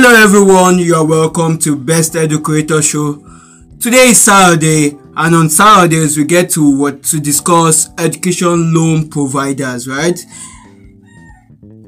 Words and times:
Hello 0.00 0.14
everyone, 0.14 0.78
you 0.78 0.94
are 0.94 1.04
welcome 1.04 1.58
to 1.58 1.74
Best 1.74 2.12
EduCreator 2.12 2.88
Show. 2.88 3.14
Today 3.80 4.10
is 4.10 4.20
Saturday 4.20 4.96
and 5.16 5.34
on 5.34 5.50
Saturdays 5.50 6.16
we 6.16 6.22
get 6.22 6.50
to 6.50 6.78
what 6.78 7.02
to 7.02 7.18
discuss 7.18 7.90
education 7.98 8.72
loan 8.72 9.10
providers, 9.10 9.88
right? 9.88 10.16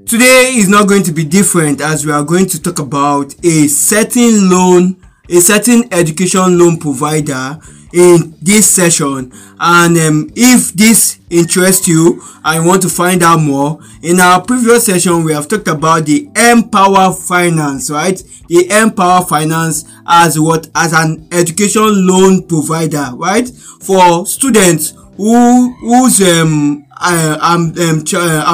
Today 0.06 0.54
is 0.56 0.68
not 0.68 0.88
going 0.88 1.04
to 1.04 1.12
be 1.12 1.23
different 1.23 1.80
as 1.80 2.04
we 2.04 2.10
are 2.10 2.24
going 2.24 2.46
to 2.46 2.60
talk 2.60 2.80
about 2.80 3.32
a 3.45 3.68
certain 3.68 4.50
loan, 4.50 4.96
a 5.29 5.38
certain 5.38 5.84
education 5.92 6.58
loan 6.58 6.80
provider 6.80 7.61
in 7.93 8.34
this 8.41 8.70
session. 8.70 9.32
And 9.59 9.96
um, 9.98 10.32
if 10.36 10.73
this 10.73 11.20
interests 11.30 11.87
you 11.87 12.20
and 12.45 12.62
you 12.62 12.69
want 12.69 12.83
to 12.83 12.88
find 12.88 13.23
out 13.23 13.41
more. 13.41 13.78
In 14.02 14.20
our 14.20 14.42
previous 14.42 14.87
session 14.87 15.24
we 15.24 15.33
have 15.33 15.48
talked 15.48 15.69
about 15.69 16.06
the 16.06 16.28
empower 16.34 17.12
finance 17.14 17.91
right? 17.91 18.20
The 18.48 18.69
empower 18.70 19.24
finance 19.24 19.84
as 20.06 20.38
what? 20.38 20.69
As 20.74 20.92
an 20.92 21.28
education 21.33 22.06
loan 22.06 22.47
provider 22.47 23.09
right? 23.14 23.48
For 23.48 24.27
students 24.27 24.95
who 25.16 25.72
whose 25.75 26.20
um, 26.22 26.84
uh, 27.02 27.38
um, 27.41 27.72
um, 27.78 28.05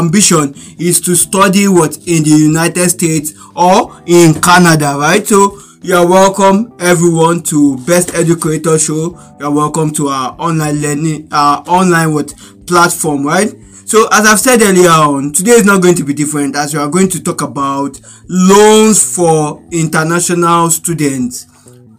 ambition 0.04 0.54
is 0.78 1.00
to 1.00 1.16
study 1.16 1.66
what? 1.66 1.96
In 2.06 2.22
the 2.22 2.30
united 2.30 2.88
states 2.90 3.32
or 3.56 4.02
in 4.06 4.34
canada 4.40 4.96
right? 4.98 5.26
So 5.26 5.58
you're 5.86 6.04
welcome 6.08 6.74
everyone 6.80 7.40
to 7.40 7.76
Best 7.86 8.08
EduCreator 8.08 8.84
Show. 8.84 9.16
You're 9.38 9.52
welcome 9.52 9.92
to 9.92 10.08
our 10.08 10.34
online 10.36 10.82
learning, 10.82 11.28
our 11.30 11.62
online 11.68 12.12
what 12.12 12.34
platform, 12.66 13.24
right? 13.24 13.48
So 13.84 14.08
as 14.10 14.26
I've 14.26 14.40
said 14.40 14.62
earlier 14.62 14.88
on, 14.88 15.32
today 15.32 15.52
is 15.52 15.64
not 15.64 15.80
going 15.82 15.94
to 15.94 16.02
be 16.02 16.12
different 16.12 16.56
as 16.56 16.74
we 16.74 16.80
are 16.80 16.88
going 16.88 17.08
to 17.10 17.22
talk 17.22 17.40
about 17.42 18.00
loans 18.28 19.14
for 19.14 19.62
international 19.70 20.70
students. 20.70 21.46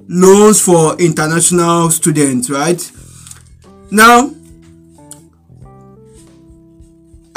Loans 0.10 0.60
for 0.60 1.00
international 1.00 1.90
students, 1.90 2.50
right? 2.50 2.92
Now, 3.90 4.32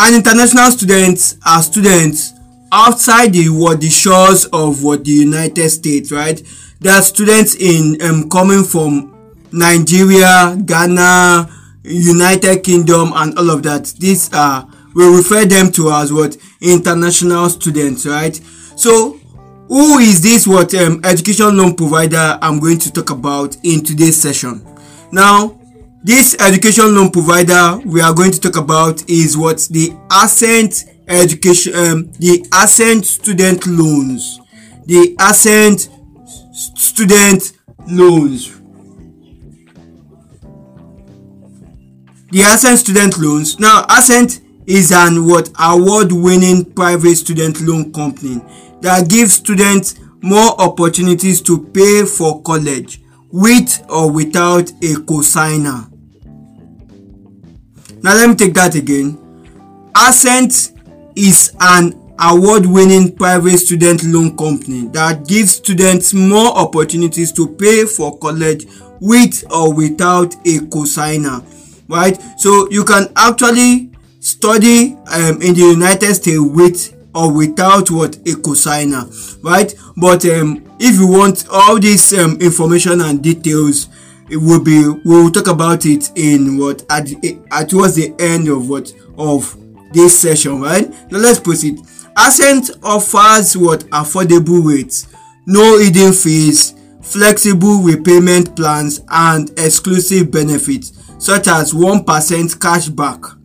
an 0.01 0.15
international 0.15 0.73
students 0.73 1.37
are 1.47 1.63
students 1.63 2.33
outside 2.73 3.33
the 3.33 3.49
what 3.49 3.81
the 3.81 3.89
shores 3.91 4.47
of 4.47 4.83
what 4.83 5.05
the 5.05 5.11
United 5.11 5.71
States, 5.71 6.13
right? 6.13 6.43
There 6.81 6.93
are 6.93 7.03
students 7.03 7.55
in 7.57 8.01
um, 8.03 8.29
coming 8.31 8.65
from 8.65 9.15
Nigeria, 9.53 10.57
Ghana, 10.65 11.49
United 11.85 12.63
Kingdom, 12.63 13.13
and 13.15 13.37
all 13.39 13.51
of 13.51 13.63
that. 13.65 13.87
These 13.99 14.33
are 14.33 14.69
we 14.95 15.05
refer 15.17 15.45
them 15.45 15.71
to 15.73 15.91
as 15.93 16.13
what 16.13 16.37
international 16.61 17.49
students, 17.49 18.07
right? 18.07 18.35
So, 18.77 19.13
who 19.69 19.99
is 19.99 20.21
this 20.21 20.47
what 20.47 20.75
um, 20.75 21.01
education 21.05 21.57
loan 21.57 21.77
provider 21.77 22.39
I'm 22.43 22.59
going 22.59 22.79
to 22.79 22.93
talk 22.93 23.11
about 23.11 23.57
in 23.63 23.85
today's 23.85 24.21
session? 24.21 24.67
Now, 25.13 25.61
this 26.03 26.35
education 26.41 26.95
loan 26.95 27.11
provider 27.11 27.79
we 27.85 28.01
are 28.01 28.15
going 28.15 28.33
to 28.33 28.41
talk 28.41 28.57
about 28.57 29.09
is 29.09 29.37
what 29.37 29.59
the 29.71 29.95
Ascent 30.11 30.87
education 31.11 31.75
um, 31.75 32.13
the 32.19 32.47
Ascent 32.53 33.05
student 33.05 33.67
loans. 33.67 34.41
The 34.87 35.17
Ascent 35.21 35.89
student 36.55 37.53
loans. 37.89 38.61
The 42.31 42.43
Ascent 42.43 42.79
student 42.79 43.19
loans. 43.19 43.59
Now 43.59 43.85
Ascent 43.91 44.41
is 44.67 44.93
an 44.93 45.27
what 45.27 45.51
award-winning 45.59 46.65
private 46.73 47.17
student 47.17 47.61
loan 47.63 47.93
company 47.93 48.41
that 48.81 49.09
gives 49.09 49.35
students 49.35 49.97
more 50.23 50.61
opportunities 50.61 51.41
to 51.43 51.67
pay 51.67 52.05
for 52.05 52.41
college 52.43 53.01
with 53.33 53.85
or 53.89 54.11
without 54.11 54.71
a 54.71 54.95
cosigner. 55.07 55.91
Now 58.03 58.15
let 58.15 58.29
me 58.29 58.35
take 58.37 58.55
that 58.55 58.75
again. 58.75 59.19
Ascent 59.97 60.73
is 61.21 61.55
an 61.61 61.93
award-winning 62.19 63.15
private 63.15 63.59
student 63.59 64.03
loan 64.05 64.35
company 64.37 64.87
that 64.89 65.27
gives 65.27 65.57
students 65.57 66.15
more 66.15 66.57
opportunities 66.57 67.31
to 67.31 67.47
pay 67.57 67.85
for 67.85 68.19
college 68.19 68.67
with 69.01 69.45
or 69.53 69.73
without 69.75 70.35
a 70.47 70.59
cosigner 70.69 71.45
right? 71.89 72.19
So 72.39 72.71
you 72.71 72.85
can 72.85 73.09
actually 73.17 73.91
study 74.21 74.97
um, 75.13 75.43
in 75.43 75.55
the 75.55 75.73
united 75.77 76.15
states 76.15 76.39
with 76.41 76.97
or 77.15 77.33
without 77.33 77.91
what? 77.91 78.17
A 78.17 78.35
cosigner 78.41 79.05
right? 79.45 79.75
But 79.97 80.25
um, 80.25 80.65
if 80.79 80.99
you 80.99 81.07
want 81.07 81.47
all 81.51 81.79
this 81.79 82.13
um, 82.15 82.39
information 82.41 83.03
and 83.03 83.23
details 83.23 83.89
it 84.31 84.37
will 84.37 84.63
be 84.63 84.89
we 84.89 85.23
will 85.23 85.31
talk 85.31 85.49
about 85.49 85.85
it 85.85 86.11
in 86.17 86.57
what? 86.57 86.83
At, 86.91 87.09
at 87.53 87.69
towards 87.69 87.97
the 87.97 88.15
end 88.19 88.49
of 88.49 88.69
what? 88.71 88.93
Of 89.19 89.57
this 89.93 90.19
session, 90.19 90.61
right? 90.61 90.89
Now 91.11 91.19
let's 91.19 91.41
proceed. 91.41 91.81
Ascent 92.17 92.71
offers 92.83 93.57
what 93.57 93.81
affordable 93.91 94.65
rates, 94.65 95.09
no 95.47 95.79
hidden 95.79 96.13
fees, 96.13 96.75
flexible 97.03 97.81
repayment 97.83 98.57
plans, 98.57 99.01
and 99.09 99.51
exclusive 99.59 100.31
benefits 100.31 100.93
such 101.21 101.49
as 101.49 101.73
1% 101.75 102.05
cashback, 102.57 103.37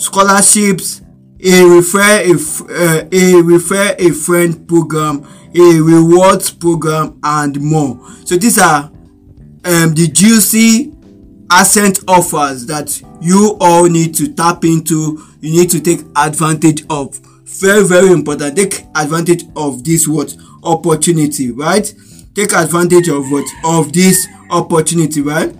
scholarships, 0.00 1.00
a 1.42 1.64
refer 1.64 2.22
a, 2.22 2.32
uh, 2.34 3.08
a 3.10 3.42
refer 3.42 3.94
a 3.98 4.10
friend 4.10 4.68
program, 4.68 5.24
a 5.54 5.80
rewards 5.80 6.50
program, 6.50 7.18
and 7.22 7.60
more. 7.60 7.98
So 8.24 8.36
these 8.36 8.58
are 8.58 8.84
um, 9.64 9.94
the 9.94 10.08
juicy 10.12 10.92
Ascent 11.52 12.00
offers 12.06 12.66
that 12.66 13.00
you 13.20 13.56
all 13.60 13.84
need 13.88 14.14
to 14.14 14.32
tap 14.32 14.64
into 14.64 15.22
you 15.40 15.52
need 15.60 15.70
to 15.70 15.80
take 15.80 16.00
advantage 16.16 16.84
of 16.90 17.18
very 17.44 17.84
very 17.84 18.08
important 18.10 18.56
take 18.56 18.86
advantage 18.96 19.44
of 19.56 19.84
this 19.84 20.06
what? 20.08 20.34
Opportunity 20.62 21.50
right? 21.50 21.92
Take 22.34 22.52
advantage 22.52 23.08
of 23.08 23.30
what? 23.30 23.46
Of 23.64 23.92
this 23.92 24.26
opportunity 24.50 25.20
right? 25.20 25.54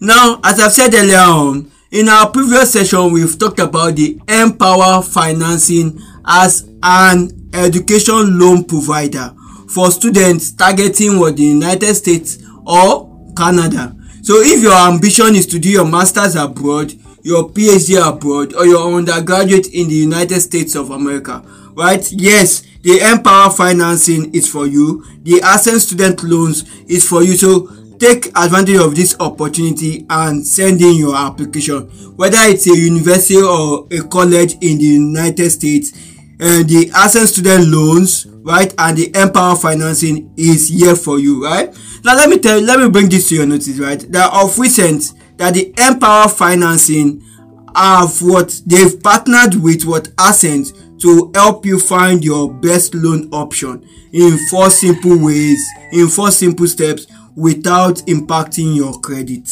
Now 0.00 0.40
as 0.44 0.60
i've 0.60 0.72
said 0.72 0.94
earlier 0.94 1.18
on 1.18 1.70
in 1.90 2.08
our 2.08 2.30
previous 2.30 2.72
session 2.72 3.12
we've 3.12 3.38
talked 3.38 3.58
about 3.58 3.96
the 3.96 4.20
empower 4.28 5.02
financing 5.02 5.98
as 6.26 6.68
an 6.82 7.50
education 7.54 8.38
loan 8.38 8.64
provider 8.64 9.34
for 9.68 9.90
students 9.90 10.52
targeting 10.52 11.18
what 11.18 11.36
the 11.36 11.42
united 11.44 11.94
states 11.94 12.38
or 12.66 13.08
canada 13.36 13.96
so 14.28 14.42
if 14.42 14.62
your 14.62 14.74
ambition 14.74 15.34
is 15.34 15.46
to 15.46 15.58
do 15.58 15.70
your 15.70 15.86
masters 15.86 16.36
abroad 16.36 16.92
your 17.22 17.50
PhD 17.50 18.00
abroad 18.00 18.54
or 18.54 18.66
your 18.66 18.94
undergraduate 18.96 19.68
in 19.74 19.88
the 19.88 19.94
United 19.94 20.40
States 20.40 20.74
of 20.74 20.90
America, 20.90 21.42
right? 21.74 22.10
Yes, 22.12 22.62
the 22.82 23.00
Empower 23.00 23.50
financing 23.50 24.34
is 24.34 24.48
for 24.48 24.66
you. 24.66 25.04
The 25.22 25.40
Ascent 25.44 25.82
student 25.82 26.22
loans 26.22 26.64
is 26.88 27.06
for 27.06 27.22
you. 27.22 27.36
So 27.36 27.68
take 27.98 28.26
advantage 28.28 28.78
of 28.78 28.94
this 28.94 29.16
opportunity 29.20 30.06
and 30.08 30.46
send 30.46 30.80
in 30.80 30.94
your 30.96 31.16
application. 31.16 31.82
Whether 32.16 32.38
it's 32.42 32.66
a 32.66 32.76
university 32.78 33.36
or 33.36 33.86
a 33.90 34.00
college 34.08 34.54
in 34.62 34.78
the 34.78 34.84
United 34.84 35.50
States, 35.50 35.92
uh, 36.40 36.62
the 36.62 36.90
Ascent 36.94 37.28
student 37.28 37.68
loans, 37.68 38.26
right, 38.26 38.72
and 38.78 38.96
the 38.96 39.10
MPOWER 39.10 39.60
financing 39.60 40.32
is 40.36 40.68
here 40.68 40.94
for 40.94 41.18
you, 41.18 41.44
right? 41.44 41.76
Now 42.04 42.14
let 42.14 42.28
me 42.28 42.38
tell 42.38 42.60
you, 42.60 42.66
let 42.66 42.78
me 42.78 42.88
bring 42.88 43.08
this 43.08 43.28
to 43.30 43.34
your 43.34 43.46
notice, 43.46 43.78
right? 43.78 44.00
That 44.12 44.32
of 44.32 44.58
recent 44.58 45.12
that 45.36 45.54
the 45.54 45.72
MPOWER 45.72 46.30
Financing 46.30 47.24
have 47.74 48.20
what 48.22 48.60
they've 48.66 49.00
partnered 49.02 49.54
with 49.56 49.84
what 49.84 50.08
Ascent 50.18 50.72
to 51.00 51.30
help 51.34 51.64
you 51.64 51.78
find 51.78 52.24
your 52.24 52.52
best 52.52 52.94
loan 52.94 53.28
option 53.32 53.88
in 54.12 54.36
four 54.48 54.70
simple 54.70 55.16
ways, 55.18 55.64
in 55.92 56.08
four 56.08 56.30
simple 56.30 56.66
steps 56.66 57.06
without 57.36 57.96
impacting 58.06 58.74
your 58.74 58.98
credit. 59.00 59.48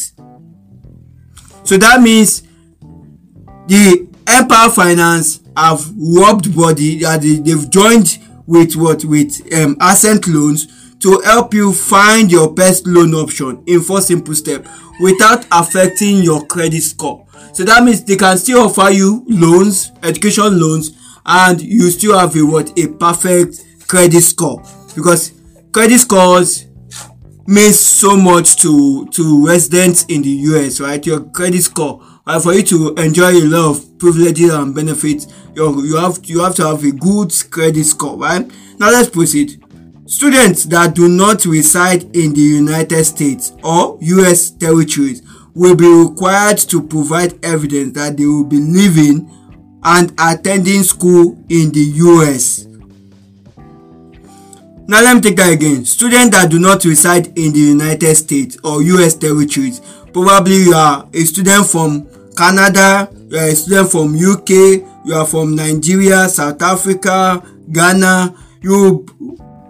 So 1.63 1.77
that 1.77 2.01
means 2.01 2.43
the 3.67 4.09
MPOWER 4.25 4.75
Finance 4.75 5.41
have 5.57 5.81
rubbed 5.97 6.55
body 6.55 6.99
that 7.01 7.23
they've 7.23 7.71
joined 7.71 8.19
with 8.47 8.77
what 8.77 9.05
with 9.05 9.53
um, 9.55 9.77
Ascent 9.81 10.27
loans 10.29 10.67
to 11.01 11.21
help 11.25 11.53
you 11.53 11.73
find 11.73 12.31
your 12.31 12.53
best 12.53 12.87
loan 12.87 13.15
option 13.15 13.63
in 13.67 13.81
four 13.81 14.01
simple 14.01 14.35
steps 14.35 14.69
without 15.01 15.45
affecting 15.53 16.23
your 16.23 16.47
credit 16.47 16.81
score. 16.83 17.27
So 17.53 17.65
that 17.65 17.85
means 17.85 18.05
they 18.05 18.17
can 18.17 18.37
still 18.39 18.61
offer 18.61 18.91
you 18.91 19.25
loans, 19.29 19.93
education 20.03 20.61
loans, 20.61 20.93
and 21.25 21.61
you 21.61 21.91
still 21.91 22.19
have 22.19 22.37
a 22.37 22.45
what 22.45 22.79
a 22.79 22.89
perfect 22.89 23.65
credit 23.89 24.23
score 24.23 24.63
because 24.95 25.33
credit 25.73 25.99
scores 25.99 26.67
means 27.47 27.79
so 27.79 28.17
much 28.17 28.57
to 28.57 29.07
to 29.09 29.47
residents 29.47 30.05
in 30.05 30.23
the 30.23 30.29
US, 30.29 30.81
right? 30.81 31.05
Your 31.05 31.21
credit 31.21 31.63
score, 31.63 32.03
right? 32.27 32.43
For 32.43 32.53
you 32.55 32.63
to 32.65 32.95
enjoy 32.95 33.33
a 33.33 33.45
lot 33.45 33.77
of 33.77 33.99
privileges 33.99 34.53
and 34.53 34.75
benefits, 34.75 35.27
you 35.55 35.85
you 35.85 35.97
have 35.97 36.19
you 36.25 36.41
have 36.41 36.55
to 36.57 36.67
have 36.67 36.85
a 36.85 36.93
good 36.93 37.33
credit 37.51 37.85
score, 37.85 38.17
right? 38.17 38.47
Now 38.79 38.91
let's 38.91 39.09
proceed. 39.09 39.63
students 40.07 40.65
that 40.65 40.95
do 40.95 41.09
not 41.09 41.45
reside 41.47 42.05
in 42.17 42.33
the 42.33 42.41
united 42.41 43.05
states 43.05 43.53
or 43.65 43.99
us 44.01 44.51
territories 44.51 45.21
will 45.53 45.75
be 45.75 45.87
required 45.87 46.59
to 46.59 46.81
provide 46.81 47.45
evidence 47.45 47.93
that 47.95 48.17
they 48.17 48.25
will 48.25 48.45
be 48.45 48.61
living 48.61 49.29
and 49.83 50.13
attending 50.21 50.85
school 50.85 51.33
in 51.49 51.73
the 51.73 51.83
us 51.83 52.67
now 54.87 55.03
let 55.03 55.17
me 55.17 55.21
take 55.21 55.37
that 55.37 55.53
again 55.53 55.85
students 55.85 56.31
that 56.37 56.49
do 56.53 56.61
not 56.61 56.85
reside 56.85 57.27
in 57.37 57.53
the 57.53 57.59
united 57.59 58.15
states 58.15 58.57
or 58.63 58.81
us 58.83 59.15
territories 59.15 59.81
probably 60.13 60.57
you 60.57 60.73
are 60.73 61.09
a 61.13 61.25
student 61.25 61.67
from 61.67 62.07
canada 62.37 63.11
you 63.29 63.37
are 63.39 63.49
a 63.49 63.55
student 63.55 63.91
from 63.91 64.15
uk 64.15 64.49
you 64.51 65.15
are 65.15 65.27
from 65.27 65.55
nigeria 65.55 66.29
south 66.29 66.61
africa 66.63 67.43
ghana. 67.71 68.35
You 68.63 69.07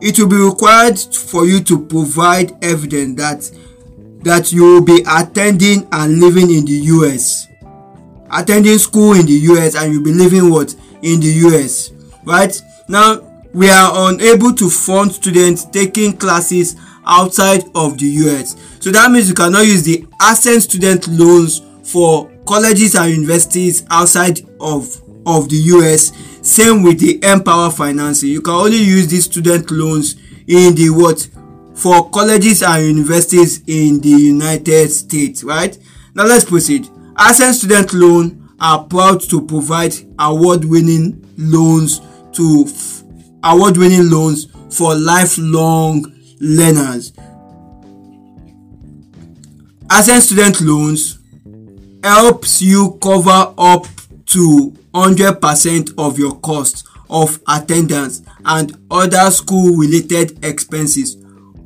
it 0.00 0.18
will 0.18 0.28
be 0.28 0.36
required 0.36 0.98
for 0.98 1.46
you 1.46 1.60
to 1.64 1.86
provide 1.86 2.52
evidence 2.62 3.16
that 3.20 3.50
that 4.24 4.52
you 4.52 4.62
will 4.62 4.84
be 4.84 5.04
attending 5.08 5.86
and 5.92 6.20
living 6.20 6.50
in 6.50 6.64
the 6.64 6.74
us 6.74 7.46
attending 8.30 8.78
school 8.78 9.12
in 9.14 9.26
the 9.26 9.32
us 9.34 9.74
and 9.76 9.92
you'll 9.92 10.02
be 10.02 10.12
living 10.12 10.50
what? 10.50 10.74
In 11.02 11.20
the 11.20 11.28
us 11.28 11.92
right? 12.24 12.60
Now 12.88 13.20
we 13.52 13.70
are 13.70 14.10
unable 14.10 14.52
to 14.54 14.68
fund 14.68 15.12
students 15.12 15.64
taking 15.64 16.16
classes 16.16 16.76
outside 17.06 17.64
of 17.74 17.96
the 17.98 18.06
US. 18.06 18.56
So 18.80 18.90
that 18.90 19.10
means 19.10 19.28
you 19.28 19.34
cannot 19.34 19.66
use 19.66 19.82
the 19.84 20.06
Ascent 20.20 20.62
student 20.64 21.06
loans 21.08 21.62
for 21.82 22.30
colleges 22.46 22.94
and 22.94 23.12
universities 23.12 23.84
outside 23.90 24.40
of 24.60 25.02
of 25.26 25.48
the 25.48 25.56
US. 25.56 26.12
Same 26.40 26.82
with 26.82 27.00
the 27.00 27.18
MPOWER 27.18 27.72
financing. 27.76 28.30
You 28.30 28.40
can 28.40 28.54
only 28.54 28.76
use 28.78 29.08
these 29.08 29.24
student 29.24 29.70
loans 29.70 30.14
in 30.46 30.74
the 30.76 30.90
what 30.90 31.28
for 31.74 32.08
colleges 32.10 32.62
and 32.62 32.86
universities 32.86 33.62
in 33.66 34.00
the 34.00 34.08
United 34.08 34.88
States, 34.90 35.42
right? 35.42 35.76
Now 36.14 36.24
let's 36.24 36.44
proceed. 36.44 36.88
Ascent 37.18 37.56
student 37.56 37.92
loan 37.92 38.48
are 38.60 38.84
proud 38.84 39.20
to 39.22 39.44
provide 39.44 39.94
award-winning 40.18 41.26
loans 41.36 42.00
to 42.32 42.66
award-winning 43.42 44.08
loans 44.08 44.46
for 44.70 44.94
lifelong 44.94 46.04
learners. 46.40 47.12
Ascent 49.90 50.22
student 50.22 50.60
loans 50.60 51.15
helps 52.06 52.62
you 52.62 52.96
cover 53.02 53.52
up 53.58 53.84
to 54.26 54.72
100% 54.94 55.92
of 55.98 56.18
your 56.20 56.36
cost 56.36 56.86
of 57.10 57.40
attendance 57.48 58.22
and 58.44 58.76
other 58.92 59.28
school 59.32 59.76
related 59.76 60.38
expenses 60.44 61.16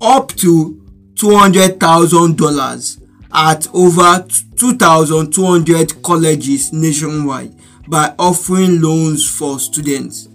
up 0.01 0.29
to 0.29 0.81
$200,000 1.15 3.03
at 3.33 3.69
over 3.75 4.27
2,200 4.57 6.03
colleges 6.03 6.73
nationwide 6.73 7.55
by 7.87 8.15
offering 8.19 8.81
loans 8.81 9.29
for 9.29 9.61
students. 9.61 10.31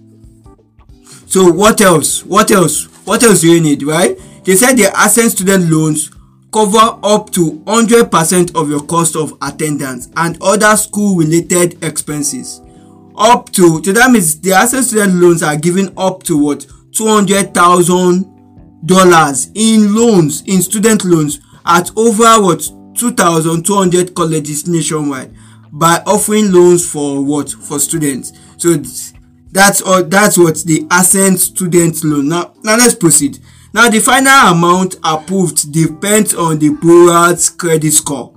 So 1.26 1.50
what 1.50 1.80
else? 1.80 2.24
What 2.24 2.52
else? 2.52 2.84
What 3.04 3.24
else 3.24 3.40
do 3.40 3.52
you 3.52 3.60
need, 3.60 3.82
right? 3.82 4.16
They 4.44 4.54
said 4.54 4.76
the 4.76 4.92
Ascent 4.96 5.32
student 5.32 5.68
loans 5.68 6.12
cover 6.52 6.98
up 7.02 7.30
to 7.30 7.60
100% 7.66 8.54
of 8.54 8.70
your 8.70 8.84
cost 8.84 9.16
of 9.16 9.36
attendance 9.42 10.08
and 10.16 10.38
other 10.40 10.76
school 10.76 11.16
related 11.16 11.82
expenses. 11.84 12.60
Up 13.16 13.50
to, 13.52 13.82
so 13.82 13.92
that 13.92 14.10
means 14.10 14.38
the 14.40 14.52
Ascent 14.52 14.84
student 14.84 15.14
loans 15.14 15.42
are 15.42 15.56
giving 15.56 15.92
up 15.96 16.22
to 16.24 16.36
what? 16.36 16.66
$200,000 16.90 19.50
in 19.54 19.94
loans, 19.94 20.42
in 20.46 20.60
student 20.62 21.04
loans 21.04 21.40
at 21.64 21.90
over 21.96 22.42
what? 22.42 22.70
2,200 22.94 24.14
colleges 24.14 24.66
nationwide 24.66 25.34
by 25.72 26.02
offering 26.06 26.52
loans 26.52 26.86
for 26.90 27.22
what? 27.22 27.50
For 27.50 27.78
students. 27.78 28.32
So 28.56 28.76
that's 29.56 29.80
all 29.80 30.02
that's 30.02 30.36
what 30.36 30.56
the 30.64 30.86
Ascent 30.90 31.38
student 31.38 32.04
loan 32.04 32.28
now 32.28 32.52
now 32.62 32.76
let's 32.76 32.94
proceed 32.94 33.38
now 33.72 33.88
the 33.90 34.00
final 34.00 34.52
amount 34.52 34.96
approved 35.04 35.72
depends 35.72 36.34
on 36.34 36.58
the 36.58 36.70
borrower's 36.70 37.50
credit 37.50 37.92
score. 37.92 38.32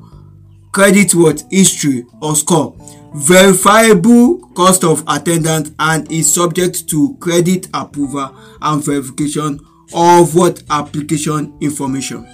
Credit 0.72 1.14
worth 1.16 1.44
history 1.52 2.06
or 2.22 2.36
score. 2.36 2.76
Verifiable 3.16 4.40
cost 4.50 4.84
of 4.84 5.04
attendance 5.08 5.72
and 5.80 6.12
is 6.12 6.32
subject 6.32 6.88
to 6.90 7.16
credit 7.20 7.68
approval 7.74 8.36
and 8.62 8.84
verification 8.84 9.60
of 9.94 10.36
what 10.36 10.62
application 10.70 11.58
information. 11.62 12.28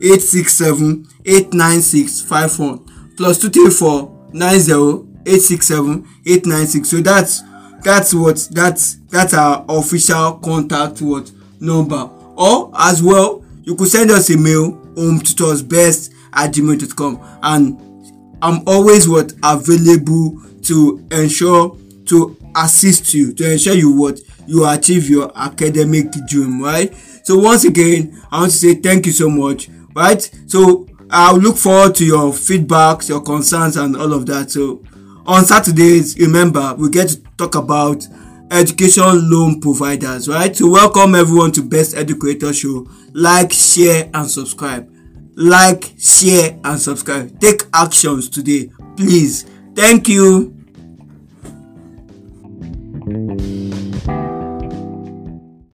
867 0.02 1.06
896 1.25 2.23
51 2.23 2.78
plus 3.16 3.38
234 3.38 4.30
90 4.32 5.11
eight 5.26 5.40
six 5.40 5.68
seven 5.68 6.06
eight 6.26 6.47
nine 6.47 6.66
six. 6.66 6.88
So 6.88 6.99
that's 6.99 7.42
that's 7.82 8.14
what 8.14 8.49
that's 8.52 8.96
that's 9.10 9.34
our 9.34 9.64
official 9.68 10.34
contact 10.34 11.00
what 11.02 11.30
number. 11.60 12.10
Or 12.37 12.70
as 12.78 13.02
well 13.02 13.44
you 13.62 13.76
could 13.76 13.88
send 13.88 14.10
us 14.10 14.30
a 14.30 14.37
mail 14.38 14.72
home 14.96 15.20
tutors 15.20 15.62
best 15.62 16.12
at 16.32 16.52
gmail.com 16.52 17.20
and 17.42 17.80
i'm 18.42 18.62
always 18.66 19.08
what 19.08 19.32
available 19.44 20.40
to 20.62 21.04
ensure 21.10 21.76
to 22.06 22.37
assist 22.56 23.14
you 23.14 23.32
to 23.32 23.52
ensure 23.52 23.75
you 23.75 23.92
what 23.92 24.18
you 24.46 24.66
achieve 24.68 25.08
your 25.08 25.30
academic 25.37 26.06
dream 26.26 26.60
right? 26.62 26.92
So 27.22 27.38
once 27.38 27.64
again 27.64 28.20
i 28.32 28.40
want 28.40 28.52
to 28.52 28.56
say 28.56 28.75
thank 28.75 29.06
you 29.06 29.12
so 29.12 29.28
much 29.28 29.68
right? 29.94 30.20
So 30.46 30.87
i'll 31.10 31.38
look 31.38 31.56
forward 31.56 31.94
to 31.96 32.04
your 32.04 32.32
feedbacks 32.32 33.08
your 33.08 33.20
concerns 33.20 33.76
and 33.76 33.96
all 33.96 34.12
of 34.12 34.26
that. 34.26 34.50
So 34.50 34.82
on 35.26 35.44
Saturdays, 35.44 36.18
remember, 36.18 36.74
we 36.78 36.90
get 36.90 37.08
to 37.10 37.16
talk 37.36 37.54
about 37.54 38.06
education 38.50 39.30
loan 39.30 39.60
providers, 39.60 40.28
right? 40.28 40.54
So 40.54 40.70
welcome 40.70 41.14
everyone 41.14 41.52
to 41.52 41.62
Best 41.62 41.94
EduCreator 41.94 42.52
Show. 42.52 42.86
Like, 43.12 43.52
share, 43.52 44.10
and 44.12 44.30
subscribe. 44.30 44.90
Like, 45.36 45.92
share, 45.98 46.58
and 46.64 46.80
subscribe. 46.80 47.38
Take 47.40 47.62
actions 47.72 48.28
today, 48.28 48.70
please. 48.96 49.46
Thank 49.74 50.08
you. 50.08 50.60